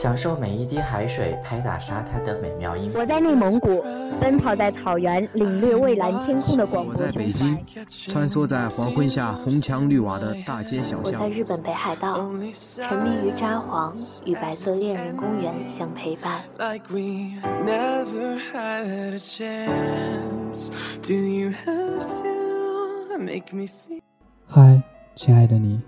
[0.00, 2.92] 享受每一滴海水拍打沙滩的美妙音。
[2.94, 3.82] 我在内蒙古，
[4.20, 6.92] 奔跑在草原，领略蔚蓝天空的广阔。
[6.92, 11.20] 我在北京，穿梭在黄昏下红墙绿瓦的大街小巷。
[11.20, 13.92] 我在日本北海道，沉迷于札幌，
[14.24, 16.44] 与白色恋人公园相陪伴。
[24.46, 24.80] 嗨，
[25.16, 25.82] 亲爱的你，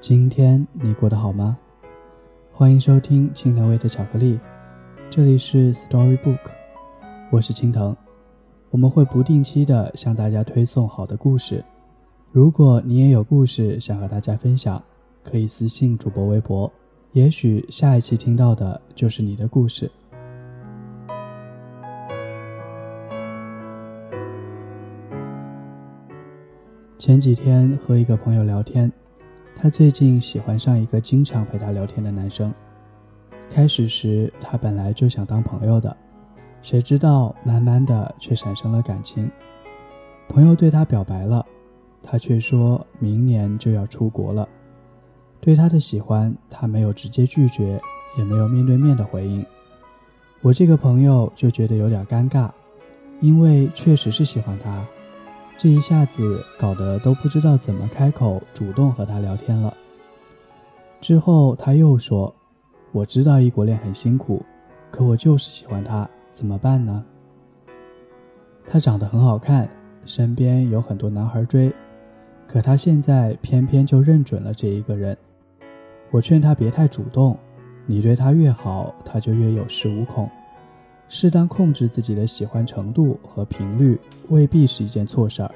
[0.00, 1.58] 今天你过得好吗？
[2.54, 4.38] 欢迎收听青藤味的巧克力，
[5.08, 6.38] 这里是 Storybook，
[7.30, 7.96] 我是青藤，
[8.68, 11.64] 我们会不定期的向大家推送好的故事。
[12.30, 14.80] 如果你也有故事想和大家分享，
[15.24, 16.70] 可以私信主播微博，
[17.12, 19.90] 也许下一期听到的就是你的故事。
[26.98, 28.92] 前几天和一个朋友聊天。
[29.62, 32.52] 他最近喜欢上一个经常陪他聊天的男生。
[33.48, 35.96] 开始时，他本来就想当朋友的，
[36.62, 39.30] 谁知道慢慢的却产生了感情。
[40.28, 41.46] 朋友对他表白了，
[42.02, 44.48] 他却说明年就要出国了。
[45.40, 47.80] 对他的喜欢，他没有直接拒绝，
[48.18, 49.46] 也没有面对面的回应。
[50.40, 52.50] 我这个朋友就觉得有点尴尬，
[53.20, 54.84] 因为确实是喜欢他。
[55.56, 59.72] 这一下子搞得都不知道怎么开口主动和他聊天了。
[61.00, 62.34] 之后他又说
[62.90, 64.44] ：“我知道异国恋很辛苦，
[64.90, 67.04] 可我就是喜欢他，怎么办呢？”
[68.66, 69.68] 他长得很好看，
[70.04, 71.72] 身边有很多男孩追，
[72.46, 75.16] 可他现在偏偏就认准了这一个人。
[76.10, 77.38] 我劝他别太主动，
[77.86, 80.28] 你对他越好，他就越有恃无恐。
[81.14, 84.00] 适当控制自己的喜欢程度和频率，
[84.30, 85.54] 未必是一件错事儿。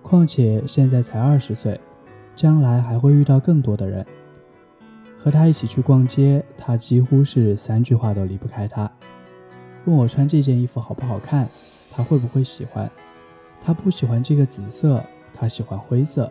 [0.00, 1.78] 况且现在才二十岁，
[2.36, 4.06] 将来还会遇到更多的人。
[5.18, 8.88] 和他一起去逛街，他几乎是三句话都离不开他。
[9.86, 11.48] 问我穿这件衣服好不好看，
[11.90, 12.88] 他会不会喜欢？
[13.60, 16.30] 他不喜欢这个紫色，他喜欢灰色。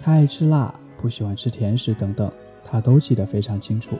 [0.00, 2.30] 他爱吃辣，不喜欢吃甜食等等，
[2.62, 3.98] 他都记得非常清楚。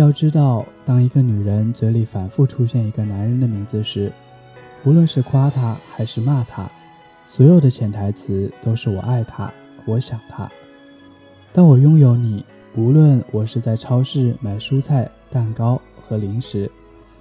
[0.00, 4.12] 要知道，当一个女人嘴里反复出现一个男人的名字时，
[4.84, 6.70] 无论是夸他还是骂他，
[7.26, 9.52] 所有的潜台词都是我爱他，
[9.86, 10.48] 我想他。
[11.52, 12.44] 当我拥有你，
[12.76, 16.70] 无论我是在超市买蔬菜、蛋糕和零食，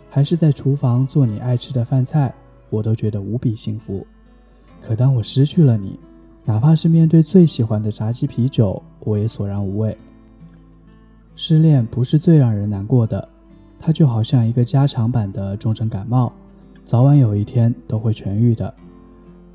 [0.07, 2.31] 还是在厨房做你爱吃的饭菜，
[2.69, 4.05] 我都觉得无比幸福。
[4.83, 5.99] 可当我失去了你，
[6.45, 9.97] 哪怕是面对最喜欢的炸鸡啤酒，我也索然无味。
[11.39, 13.29] 失恋不是最让人难过的，
[13.77, 16.33] 它就好像一个加长版的重症感冒，
[16.83, 18.73] 早晚有一天都会痊愈的。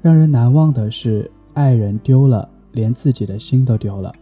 [0.01, 4.15] 让人难忘的是，爱人丢了，连自己的心都丢了。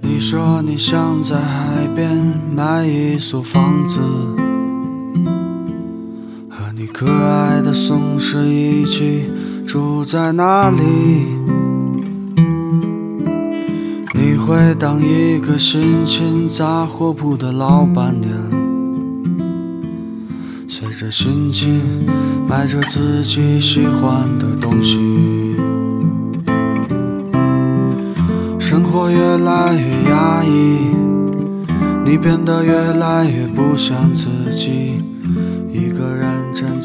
[0.00, 2.16] 你说你想在海边
[2.56, 4.00] 买一所房子。
[6.96, 9.28] 可爱的松狮一起
[9.66, 10.78] 住在哪里？
[14.14, 18.30] 你会当一个心情杂货铺的老板娘，
[20.68, 21.82] 随着心情
[22.48, 25.56] 买着自己喜欢的东西。
[28.60, 30.94] 生活越来越压抑，
[32.04, 34.93] 你变得越来越不像自己。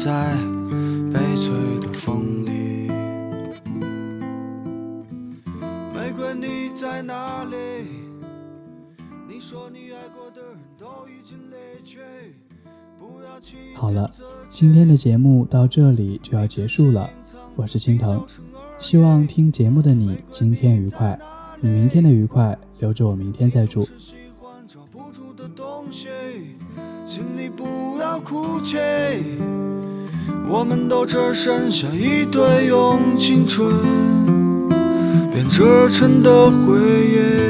[0.02, 0.34] 在
[1.12, 2.88] 悲催的风里。
[5.94, 7.56] 玫瑰你在哪里？
[9.28, 11.98] 你说你爱过的人都已经离去。
[13.74, 14.10] 好了，
[14.48, 17.10] 今天的节目到这里就要结束了。
[17.54, 18.24] 我是青藤，
[18.78, 21.18] 希望听节目的你今天愉快，
[21.60, 23.86] 你明天的愉快留着我明天再祝。
[27.06, 28.78] 请你不要哭泣，
[30.52, 33.72] 我们都只剩下一堆用青春
[35.32, 36.76] 编织成的回
[37.06, 37.49] 忆。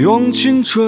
[0.00, 0.80] 用青春